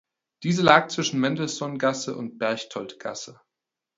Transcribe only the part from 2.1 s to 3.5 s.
und Berchtoldgasse.